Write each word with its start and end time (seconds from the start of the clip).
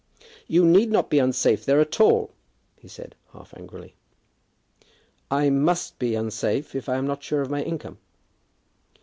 "You 0.47 0.65
need 0.65 0.89
not 0.89 1.11
be 1.11 1.19
unsafe 1.19 1.63
there 1.63 1.79
at 1.79 1.99
all," 2.01 2.31
he 2.75 2.87
said, 2.87 3.13
half 3.33 3.53
angrily. 3.55 3.93
"I 5.29 5.51
must 5.51 5.99
be 5.99 6.15
unsafe 6.15 6.73
if 6.73 6.89
I 6.89 6.95
am 6.95 7.05
not 7.05 7.21
sure 7.21 7.41
of 7.41 7.51
my 7.51 7.61
income." 7.61 7.99